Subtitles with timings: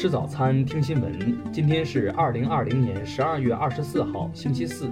[0.00, 1.52] 吃早餐，听新闻。
[1.52, 4.88] 今天是二零二零年十二月二十四号，星期四，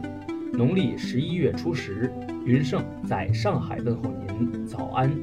[0.52, 2.12] 农历十一月初十。
[2.44, 5.16] 云盛在上海问候您，早安。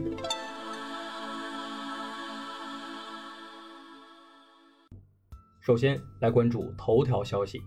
[5.60, 7.60] 首先来关注头条消息。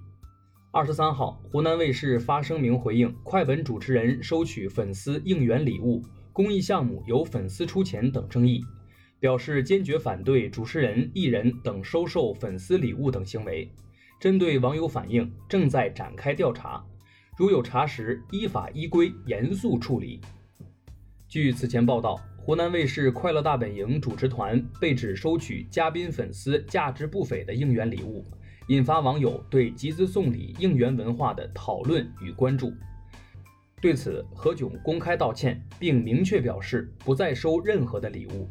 [0.70, 6.02] 二十三号，湖南卫视发声明回应快本主持人收取粉丝应援礼物、
[6.32, 8.64] 公益项目由粉丝出钱等争议。
[9.26, 13.68] 表示坚决反对主持人、艺人等收受粉丝礼物等行为。
[14.20, 16.80] 针对网友反映，正在展开调查，
[17.36, 20.20] 如有查实，依法依规严肃处理。
[21.26, 28.24] 据此前报道，湖南卫视《快乐大本营》主持团被指收取嘉宾粉丝价值不菲的应援礼物，
[28.68, 32.72] 引发网友对集资送礼应援文化的讨论与关注。
[33.82, 38.48] 对此，何炅公开道歉，并明确表示不再收任何的礼物。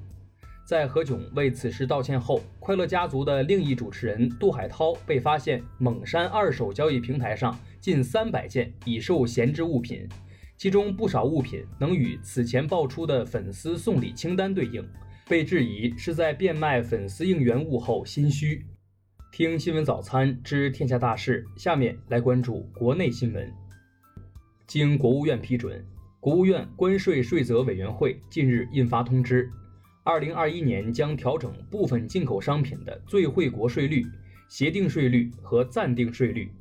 [0.65, 10.09] 在何炅为此事道歉后，快乐家族的另一主持人杜海涛被发现蒙山二手交易平台上近三百件已售闲置物品，
[10.57, 14.83] 其中不少物品能与此前爆出的粉丝送礼清单对应，
[15.29, 18.65] 被质疑是在变卖粉丝应援物后心虚。
[19.31, 23.53] 听新闻早餐知天下大事，下面来关注国内新闻。
[24.65, 25.85] 经国务院批准，
[26.19, 29.47] 国务院关税税则委员会近日印发通知。
[30.05, 34.05] 二零二一年将调整部分进口商品的最惠国税率、
[34.47, 36.51] 协定税率和暂定税率。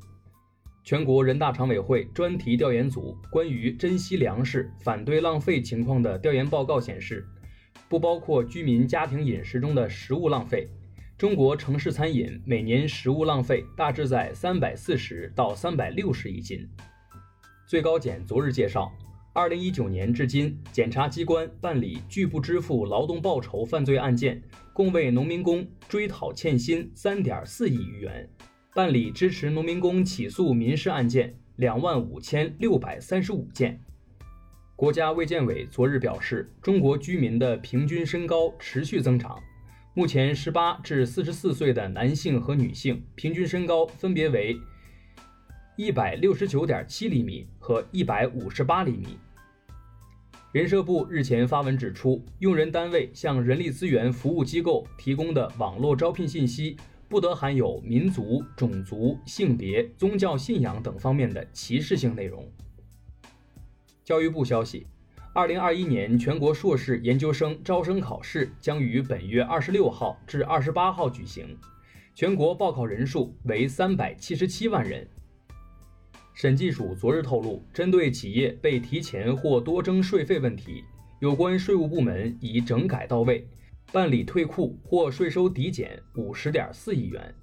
[0.83, 7.23] 全国人大常委会专题调研组关于珍惜粮食、反对浪费情况的调研报告显示，
[7.87, 10.67] 不包括居民家庭饮食中的食物浪费，
[11.15, 16.67] 中国城市餐饮每年食物浪费大致在三百四十到三百六十亿斤。
[17.67, 18.91] 最高检昨日介绍。
[19.35, 24.41] 二零一九年至今，检察机关办理拒不支付劳动报酬犯罪案件，
[24.71, 28.25] 共为农民工追讨欠薪三点四亿余元；
[28.73, 33.77] 办理支持农民工起诉民事案件两万五千六百三十五件。
[34.73, 39.37] 国家卫健委昨日表示，中国居民的平均身高持续增长，
[39.93, 44.57] 目前十八至四十四岁的男性和女性平均身高分别为
[45.75, 49.17] 一百六十九点七厘米和一百五十八厘米。
[50.55, 56.77] 人社部日前发文指出，用人单位向人力资源服务机构提供的网络招聘信息
[57.09, 62.49] 不得含有民族、种族、性别、宗教信仰等方面的歧视性内容。
[64.05, 64.87] 教育部消息，
[65.33, 71.45] 二零二一年全国硕士研究生招生考试将于本月二十六号至二十八号举行，
[72.13, 75.05] 全国报考人数为三百七十七万人。
[76.35, 80.83] 审计署昨日透露，针对企业被提前或多征税费问题，
[81.21, 83.47] 有关税务部门已整改到位，
[83.93, 87.33] 办理退库或税收抵减五十点四亿元。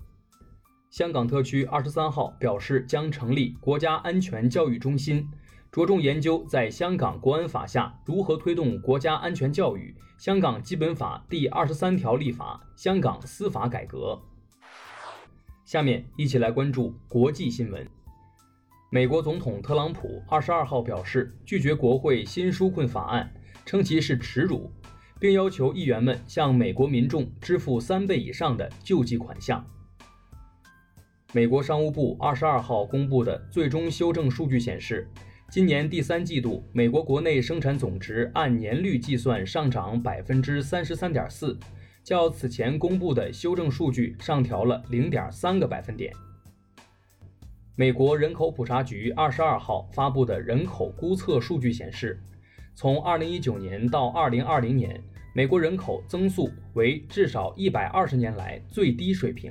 [0.90, 5.26] 香港特区二十三号表示，将成立国家安全教育中心，
[5.70, 14.20] 着重研究在香港国安法下如何推动国家安全教育、香港基本法第二十三条立法、香港司法改革。
[15.64, 17.88] 下面一起来关注国际新闻。
[18.94, 23.32] 美国总统特朗普二十二号表示拒绝国会新纾困法案，
[23.64, 24.70] 称其是耻辱，
[25.18, 29.66] 并要求议员们向美国民众支付三倍以上的救济款项。
[31.32, 35.08] 美国商务部二十二号公布的最终修正数据显示，
[35.50, 41.58] 今年第三季度美国国内生产总值按年率计算上涨百分之三十三点四，
[42.04, 46.12] 较此前公布的修正数据上调了零点三个百分点。
[47.74, 52.20] 美国人口普查局二十二号发布的人口估测数据显示，
[52.74, 55.02] 从二零一九年到二零二零年，
[55.34, 59.50] 美国人口增速为至少一百二十年来最低水平。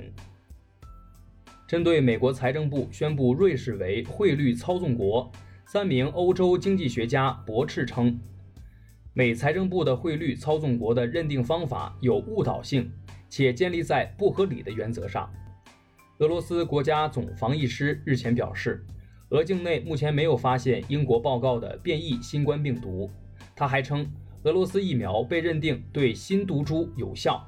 [1.66, 5.28] 针对美国财政部宣布瑞士为汇率操纵国，
[5.66, 8.16] 三名欧洲经济学家驳斥称，
[9.14, 12.88] 美财政部的汇率操纵国的认定方法有误导性，
[13.28, 15.28] 且建立在不合理的原则上。
[16.18, 18.84] 俄罗斯国家总防疫师日前表示，
[19.30, 23.10] 俄境内目前没有发现英国报告的变异新冠病毒。
[23.56, 24.06] 他还称，
[24.44, 27.44] 俄罗斯疫苗被认定对新毒株有效。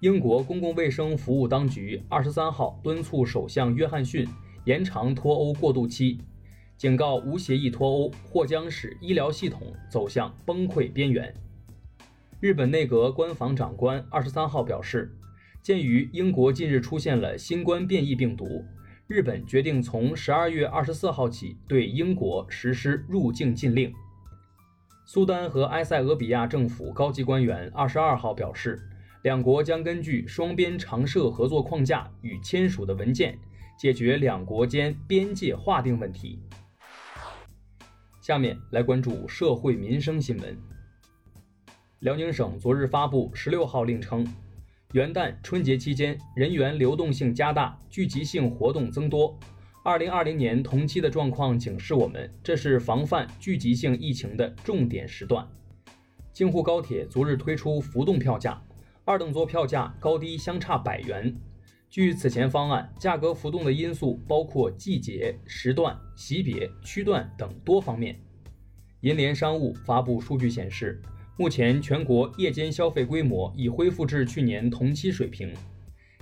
[0.00, 4.28] 英国公共卫生服务当局二十三号敦促首相约翰逊
[4.64, 6.18] 延长脱欧过渡期，
[6.76, 11.32] 警告无协议脱欧或将使医疗系统走向崩溃边缘。
[12.40, 15.16] 日本内阁官房长官二十三号表示。
[15.64, 18.62] 鉴于英国近日出现了新冠变异病毒，
[19.06, 23.90] 日本决定从十二月二十四号起对英国实施入境禁令。
[25.06, 28.78] 苏丹和埃塞俄比亚政府高级官员二十二号表示，
[29.22, 33.38] 两国将根据双边常设合作框架与签署的文件，
[33.78, 36.38] 解决两国间边界划定问题。
[38.20, 40.54] 下面来关注社会民生新闻。
[42.00, 44.26] 辽宁省昨日发布十六号令称，
[44.94, 49.36] 元旦、春节期间人员流动性加大，聚集性活动增多。
[49.82, 55.44] 二零二零年同期的状况警示我们，这是防范聚集性疫情的重点时段。
[56.32, 58.62] 京沪高铁昨日推出浮动票价，
[59.04, 61.36] 二等座票价高低相差百元。
[61.90, 68.16] 据此前方案，价格浮动的因素包括季节、时段、级别、区段等多方面。
[69.00, 71.02] 银联商务发布数据显示，
[71.36, 75.52] 目前全国夜间消费规模已恢复至去年同期水平。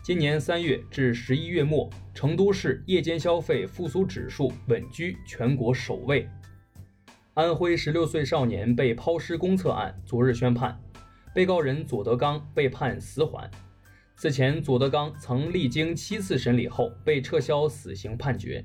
[0.02, 6.26] 今年三月至十一月末，成都市夜间消费复苏指数稳居全国首位。
[7.34, 10.80] 安徽十六岁少年被抛尸公厕案昨日宣判，
[11.34, 13.50] 被告人左德刚被判死缓。
[14.16, 18.64] 此前，左德刚曾历经七次审理后被撤销死刑判决。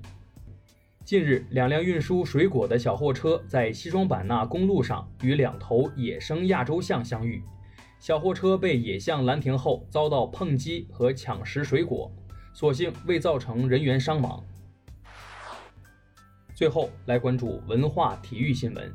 [1.08, 7.42] 近日，两辆运输水果的小货车在西双版纳公路上与两头野生亚洲象相遇。
[7.98, 12.12] 小货车被野象拦停后，遭到碰击和抢食水果，
[12.52, 14.44] 所幸未造成人员伤亡。
[16.54, 18.94] 最后来关注文化体育新闻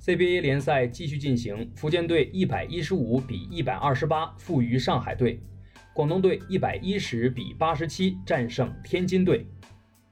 [0.00, 5.40] ：CBA 联赛继续进行，福建队一百一十五比一百二十八负于上海队，
[5.94, 9.46] 广东队一百一十比八十七战胜天津队。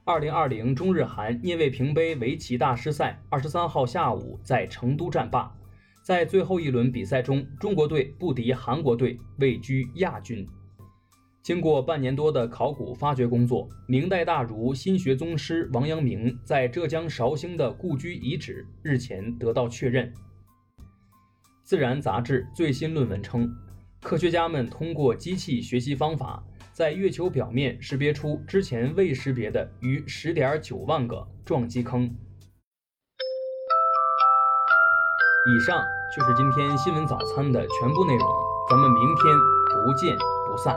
[0.08, 5.52] 二零二零中日韩聂卫平杯围棋大师赛二十三号下午在成都战罢。
[6.00, 10.46] 在最后一轮比赛中，中国队不敌韩国队，位居亚军。
[11.42, 20.06] 经过半年多的考古发掘工作，明代大儒心学宗师王阳明在浙江绍兴的故居遗址日前得到确认。
[21.64, 23.52] 《自然》杂志最新论文称，
[24.00, 26.44] 科学家们通过机器学习方法，
[26.76, 32.02] 在月球表面识别出之前未识别的逾十点九万个撞击坑。
[35.46, 35.82] 以上
[36.14, 38.26] 就是今天新闻早餐的全部内容，
[38.68, 39.34] 咱们明天
[39.86, 40.14] 不见
[40.46, 40.76] 不散。